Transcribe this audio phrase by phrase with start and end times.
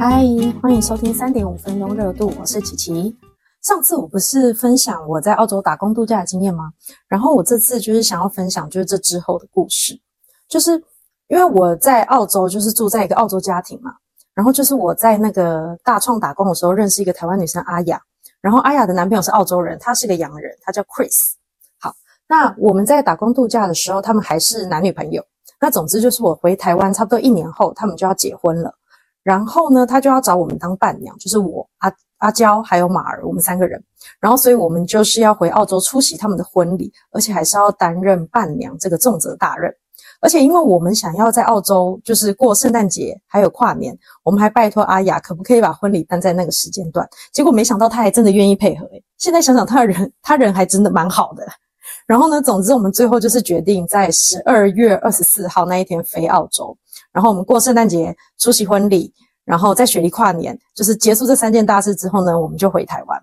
[0.00, 0.22] 嗨，
[0.62, 3.18] 欢迎收听三点五分钟热度，我是琪琪。
[3.64, 6.70] 上次我不是分享我在澳洲打工度假的经验吗？
[7.08, 10.00] 然后我这次就是想要分享就是这之后的故事，
[10.48, 10.80] 就是
[11.26, 13.90] 因为我在澳洲就是住在一个澳洲家庭嘛，
[14.34, 18.00] 然后就是我在那个大创打工的时候认识一个台湾女生阿雅，
[18.40, 21.32] 然后阿雅的男朋友是澳洲人，他是个洋人，他叫 Chris。
[21.80, 21.92] 好，
[22.28, 25.20] 那我们在打工度假的时候，他们还是男女朋友。
[25.60, 28.72] 那总之就是我回台湾差不多一年后，他们就要结婚了。
[29.22, 33.82] 然后呢，他就要找我们当伴娘，就是我阿阿娇还有马儿，我们三个人。
[34.20, 39.72] 然后，所以我们就是要回澳洲出席他们的婚礼，而且还是要担任伴娘这个重责大任。
[40.20, 47.06] 而且，因为我们想要在澳洲就是过圣诞节还有跨年，我们还拜托阿雅可不可以把婚礼办在那个时间段。
[47.32, 48.86] 结果没想到他还真的愿意配合。
[48.86, 51.46] 诶现在想想，他的人他人还真的蛮好的。
[52.06, 56.76] 然后呢，总之我们最后就是决定在十二月二十四号那一天飞澳洲。
[57.12, 59.12] 然后我们过圣诞节，出席婚礼，
[59.44, 63.20] 然后在雪梨跨年，就是结束这三件大事之后呢，我们就回台湾。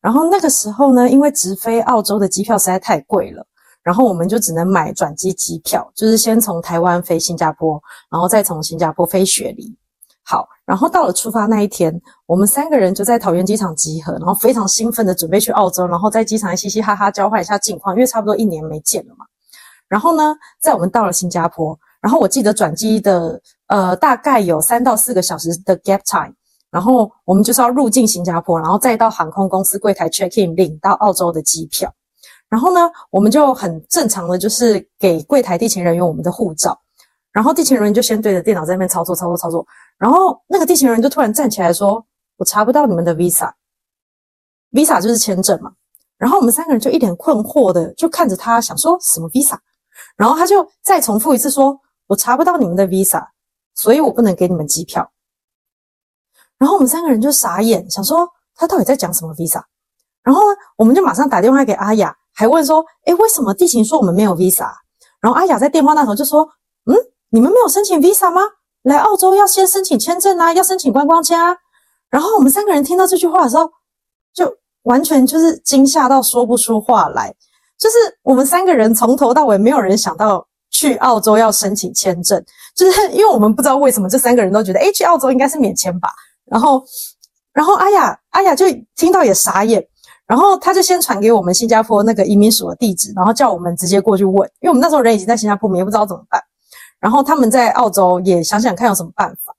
[0.00, 3.46] 然后那个时候呢，因为直飞澳洲的机票实在太贵了，
[3.82, 7.80] 然后我们就只能买转机机票，就是先从台湾飞新加坡，
[8.10, 9.76] 然后再从新加坡飞雪梨。
[10.24, 19.26] 好，然后到了出发那一天，我们三个人就在桃园机场集合，然后非常兴奋的准备去澳洲，然后在机场嘻嘻哈哈交换一下近况，因为差不多一年没见了嘛。
[19.88, 21.78] 然后呢，在我们到了新加坡。
[22.00, 26.32] 然后我记得转机的呃大概有三到四个小时的 gap time，
[26.70, 31.92] 然后我们就是要入境新加坡，然后再到航空公司柜台 check in 领到澳洲的机票，
[32.48, 36.78] 然后呢我们就很正常的就是给柜台地勤人员我们的护照，
[37.32, 39.66] 然后地勤人员就先对着电脑在那边操作操作操作，
[39.98, 42.04] 然后那个地勤人员就突然站起来说
[42.38, 45.72] ：“我查不到你们的 visa，visa 就是签证嘛。”
[46.16, 49.56] 然后我们三个人就一脸困惑的就看着他，想说什么 visa，
[50.16, 51.76] 然后他就再重复一次说。
[52.08, 53.28] 我查不到你们的 visa，
[53.74, 55.12] 所以我不能给你们机票。
[56.58, 59.62] 然后我们三个人就傻眼，想说他到底在讲什么 visa。
[60.24, 64.68] 然后呢，我们就马上打电话给阿雅，还问说：“诶，为什么地勤说我们没有 visa？”
[65.20, 66.48] 然后阿雅在电话那头就说
[66.90, 66.96] ：“嗯，
[67.28, 68.42] 你们没有申请 visa 吗？
[68.82, 71.56] 来澳洲要先申请签证啊，要申请观光签啊。”
[72.10, 73.70] 然后我们三个人听到这句话的时候，
[74.34, 74.52] 就
[74.82, 77.32] 完全就是惊吓到说不出话来。
[77.78, 80.47] 就是我们三个人从头到尾没有人想到。
[80.78, 82.40] 去澳洲要申请签证，
[82.76, 86.08] 就是 因为我们不知道为什么这三个人都觉得，哎，去澳洲应该是免签吧。
[86.44, 86.84] 然后，
[87.52, 89.84] 然后阿雅阿雅就听到也傻眼，
[90.24, 96.40] 然后他就先传给我们新加坡那个移民署的地址，然后叫我们直接过去问，因为我们那时候人已经在新加坡，我们也不知道怎么办。
[97.00, 99.52] 然后他们在澳洲也想想看有什么办法。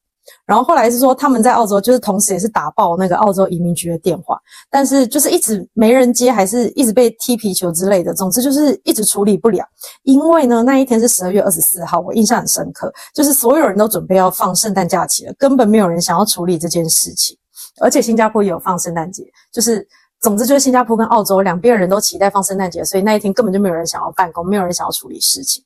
[0.45, 8.13] 然后后来是说他们在澳洲，就是同时也是打爆那个澳洲移民局的电话，但是就是一直没人接，还是一直被踢皮球之类的。
[8.13, 9.63] 总之就是一直处理不了。
[10.03, 17.37] 因为呢，那一天是十二月二十四号，我印象很深刻，就是所有人都准备要放圣诞假期了，根本没有人想要处理这件事情。
[17.81, 19.87] 而且新加坡也有放圣诞节，就是
[20.19, 25.63] 总之就是新加坡跟澳洲两边人都期待放圣诞节，所以那一天根本就没有人想要办公，没有人想要处理事情。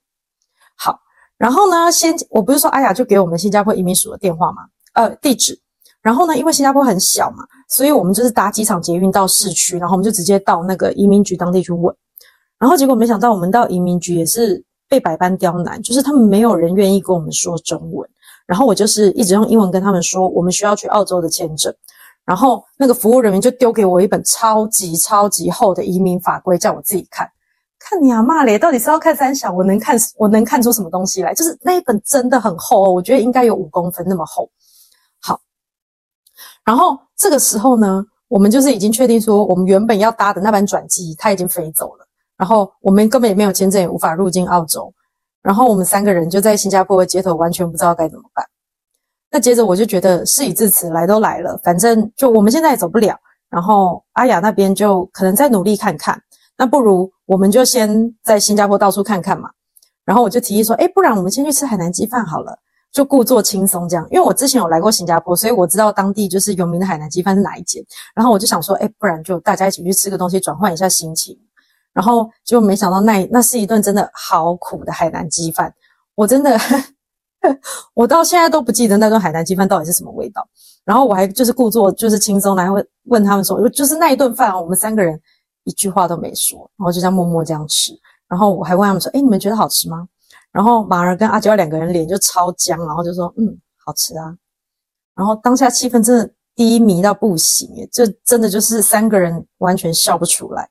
[0.75, 0.99] 好。
[1.43, 4.61] 然后呢，先我不是说阿雅就给我们新加坡移民署的电话嘛，
[4.93, 5.59] 呃，地址。
[6.01, 11.93] 然后呢，因为新加坡很小嘛，所以我们就是搭机场捷运到市区，然后我们就直接到那个移民局当地去问。
[12.57, 18.09] 然后结果没想到，我们到移民局也是被百般刁难，就是他们没有人愿意跟我们说中文。
[18.47, 21.75] 然后我就是一直用英文跟他们说，我们需要去澳洲的签证。
[22.23, 27.29] 然后那个服务人员就丢给我一本超级超级厚的移民法规，叫我自己看。
[27.85, 29.51] 看你啊，骂咧，到底是要看三小？
[29.51, 31.33] 我能看，我能看出什么东西来？
[31.33, 34.49] 就是那一本真的很厚哦，我觉得应该有五公分那么厚。
[35.19, 35.37] 好，
[36.63, 42.07] 然后这个时候呢，我们就是已经确定说，我们原本要搭的那班转机，它已经飞走了。
[42.37, 44.91] 然后我们根本也没有签证，也无法入境澳洲。
[45.41, 48.45] 然后我们三个人就在新加坡的街头，完全不知道该怎么办。
[49.29, 53.19] 那接着我就觉得事已至此，来都来了，反正就我们现在也走不了。
[53.49, 56.17] 然后阿雅那边就可能再努力看看。
[56.57, 59.49] 那不如我们就先在新加坡到处看看嘛。
[60.05, 62.57] 然后我就提议说，哎，不然我们先去吃海南鸡饭好了，
[62.91, 64.05] 就故作轻松这样。
[64.11, 67.81] 因为我之前有来过新加坡，所以我知道当地就是有名的海南鸡饭是哪一间。
[68.13, 71.37] 然后我就想说，哎，不然就大家一起去吃个东西，转换一下心情。
[71.93, 75.73] 然后就没想到那那是一顿真的好苦的海南鸡饭。
[76.15, 76.59] 我真的，
[77.95, 80.45] 我到现在都不记得那顿海南鸡饭到底是什么味道。
[80.83, 85.17] 然后我还就是故作就是轻松来问问他们说，就是那一顿饭，我们三个人。
[85.63, 87.91] 一句话都没说，然后就这样默默这样吃。
[88.27, 90.07] 然后我还问他们说：“哎，你们觉得好吃吗？”
[90.51, 94.35] 然后马儿跟阿娇两个人脸就超僵，然后就说：“嗯，好吃啊。”
[95.15, 100.69] 然后当下气氛真的低迷到不行，这真的就是三个人完全笑不出来。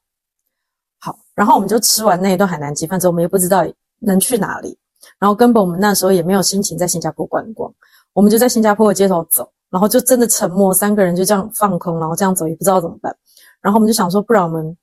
[1.00, 3.64] 好，然后我们就吃完那一顿海南鸡饭之后，我们也不知道
[4.00, 4.76] 能去哪里，
[5.18, 7.72] 然后根本我们那时候也没有心情在新加坡观光，
[8.12, 9.50] 我们就在新加坡的街头走。
[9.70, 13.16] 然后就真的沉默，三个人就这样放空，然后这样走，也不知道怎么办。
[13.62, 14.76] 然后我们就想说，不然我们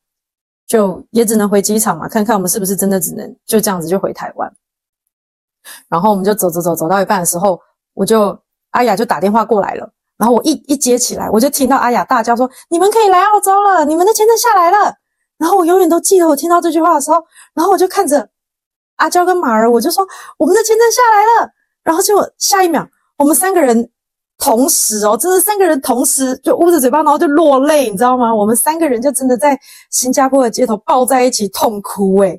[0.69, 4.53] 就也只能回机场嘛，看看我们是不是真的只能就这样子就回台湾。
[5.87, 7.59] 然后我们就走走走，走到一半的时候，
[7.95, 8.39] 我就
[8.69, 9.91] 阿雅就打电话过来了。
[10.15, 14.93] 然后我一一接起来，我就听到阿雅大叫说：“你们可以来澳洲了，你们的签证下来了。”
[15.39, 17.17] 然后我永远都记得我听到这句话的时候，
[17.55, 18.29] 然后我就看着
[18.97, 20.07] 阿娇跟马儿，我就说
[20.37, 21.51] ：“我们的签证下来了。”
[21.83, 22.87] 然后结果下一秒，
[23.17, 23.89] 我们三个人
[24.39, 28.33] 同时哦，真的三个人同时就捂着嘴巴，然后就落泪，你知道吗？
[28.33, 29.55] 我们三个人就真的在
[29.91, 32.29] 新加坡的街头抱在一起痛哭诶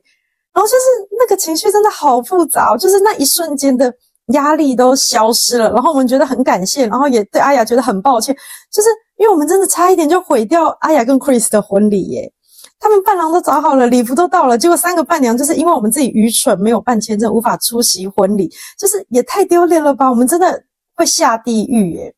[0.52, 0.85] 然后就是
[1.19, 3.94] 那个情绪真的好复杂，就是那一瞬间的。
[4.32, 8.32] 压力都消失了，然后我们觉得很感谢，然后也对阿雅觉得很抱歉，
[8.70, 12.32] 就是因为我们真的差一点就毁掉阿雅跟 Chris 的婚礼耶。
[12.79, 18.49] 他们伴郎都找好了，礼服都到了，结果三个伴娘就是因为我们自己愚蠢没有办签证，无法出席婚礼，
[18.79, 20.08] 就是也太丢脸了吧？
[20.08, 20.62] 我们真的
[21.00, 22.14] 会下地狱耶。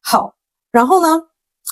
[0.00, 0.34] 好，
[0.72, 1.22] 然后呢？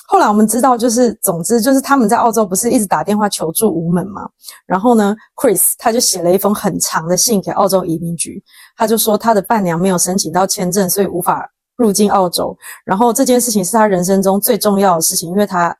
[0.07, 4.29] 后来我们知道，就是总之就是他们在澳洲不是一直打电话求助无门嘛？
[4.67, 8.43] 然后呢，Chris 他就写了一封很长的信给澳洲移民局，
[8.77, 12.55] 他就说他的伴娘没有申请到签证，所以无法入境澳洲。
[12.85, 15.75] 然后这件事情是他人生中最重要的事情，因为他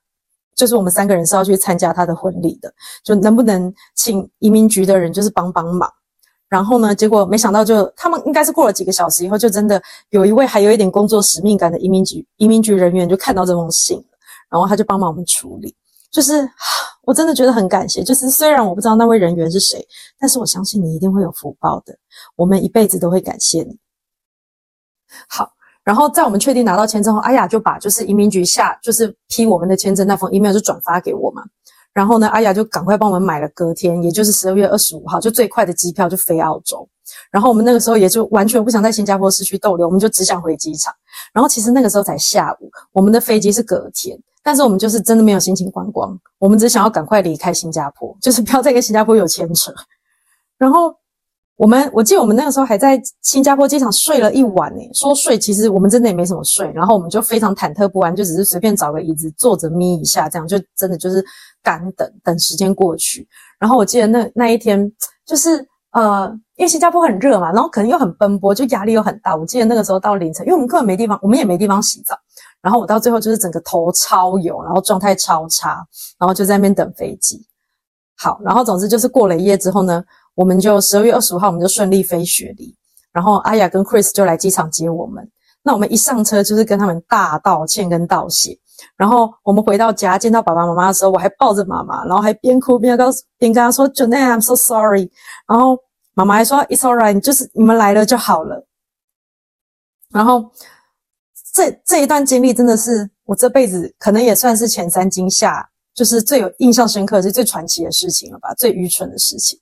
[0.56, 2.74] 就是我们三个人是要去参加他的婚礼的，
[3.04, 5.88] 就能不能请移民局的人就是帮帮忙？
[6.50, 14.04] 然后呢，结果没想到就他们应该是过了几个小时以后，就真的有一位还有一点工作使命感的移民局移民局人员就看到这封信。
[14.52, 15.76] 然后他就帮忙我们处理，
[16.10, 16.50] 就是
[17.04, 18.02] 我真的觉得很感谢。
[18.04, 19.88] 就是虽然我不知道那位人员是谁，
[20.20, 21.96] 但是我相信你一定会有福报的。
[22.36, 23.78] 我们一辈子都会感谢你。
[25.28, 25.52] 好，
[25.84, 31.44] 然后在我们确定拿到签证后，阿雅就把就是移民局下就是批我们的签证那封 email 就转发给我嘛。
[31.94, 36.88] 然后呢，阿雅就赶快帮我们买了隔天，也就是十二月二十五号就最快的机票就飞澳洲。
[37.32, 40.94] 然后我们那个时候也就完全不想在新加坡市区逗留，我们就只想回机场。
[41.34, 44.18] 然后其实那个时候才下午，我们的飞机是隔天。
[44.42, 49.72] 但是我们就是真的没有心情观光，我们只想要赶快离开新加坡，就是不要再跟新加坡有牵扯。
[50.58, 50.96] 然后
[51.58, 54.82] 我们，我记得我们那个时候还在新加坡机场睡了一晚呢。
[54.94, 56.72] 说睡，其实我们真的也没什么睡。
[56.74, 61.24] 然后我们就非常忐忑不安，就只是随便找个椅子坐着眯一下，这样就真的就是
[61.64, 63.28] 干等等时间过去。
[63.60, 64.92] 然后我记得那那一天
[65.26, 69.36] 就是呃，因为新加坡很热嘛，然后可能又很奔波，就压力又很大。
[69.36, 72.16] 我记得那个时候到凌晨，因为我们根本没地方，我们也没地方洗澡。
[72.62, 75.84] 然后我到最后就是整个头超油，然后状态超差，
[76.20, 77.44] 然后就在那边等飞机。
[78.18, 80.04] 好，然后总之就是过了一夜之后呢，
[80.36, 82.76] 我们就十二月二十五号我们就顺利飞雪梨，
[83.12, 85.28] 然后阿雅跟 Chris 就来机场接我们。
[85.64, 88.58] 那我们一上车就是跟他们大道歉跟道谢。
[88.96, 95.10] 然后我们回到家见到爸爸妈妈的时候，我还抱着妈妈，然后还边哭边告诉边跟他说 j o n e I'm so sorry。
[95.48, 95.78] 然后
[96.14, 98.66] 妈妈还说 It's alright，就是你们来了就好了。
[100.12, 100.52] 然后。
[101.52, 108.54] 这这一段经历真的是我这辈子可能也算是前三惊吓，就是最有印象深刻、是最传奇的事情了吧？
[108.54, 109.60] 最愚蠢的事情。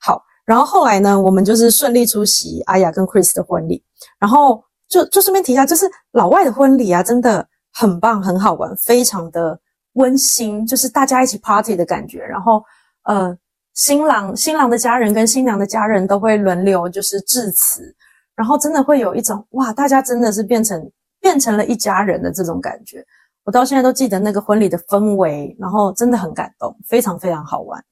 [0.00, 3.84] 好，然后后来呢，我们就是顺利出席阿雅跟 Chris 的婚礼，
[4.18, 9.58] 然后就就顺便提一下，就是老外的婚礼啊，真的很棒，很好玩，非常的
[9.94, 12.24] 温馨，就是大家一起 party 的感觉。
[12.24, 12.64] 然后
[13.04, 13.36] 呃，
[13.74, 17.94] 新郎新郎的家人跟新娘的家人都会轮流就是致辞，
[18.34, 20.90] 然后真的会有一种哇，大家真的是变成。
[21.20, 23.04] 变成了一家人的这种感觉，
[23.42, 27.84] 我到现在都记得那个婚礼的氛围，然后真的很感动，非常非常好玩。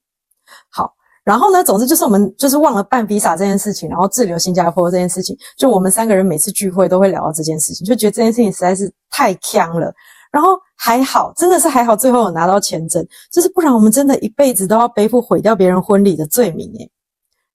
[0.70, 0.94] 好，
[1.26, 9.92] 然后呢，总之就是我们就是忘了办 visa 这件事情，然后滞留新加坡这件事情，就我们三个人每次聚会都会聊到这件事情，就觉得这件事情实在是太强了。
[10.30, 16.88] 然后还好，真的是还好，最后有拿到签证，就是不然我们真的一辈子都要背负毁掉别人婚礼的罪名诶。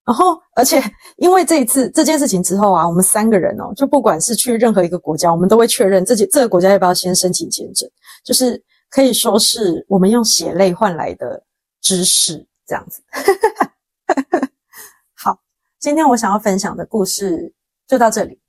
[0.04, 0.84] 然后，而且
[1.18, 7.88] 因为这一次这件事情之后啊，我们三个人哦，就不管是去任何一个国家，我们都会确认自己这个国家要不要先申请签证，
[8.26, 11.42] 就是可以说是我们用血泪换来的
[11.82, 13.02] 知识，这样子。
[15.82, 17.56] 今天我想要分享的故事
[17.88, 18.40] 就到这里，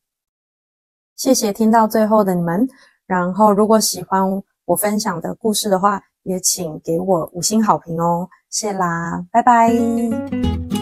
[1.17, 2.69] 谢谢听到最后的你们。
[3.07, 4.23] 然后，如果喜欢
[4.67, 10.82] 我分享的故事的话，也请给我五星好评哦，谢啦，拜拜。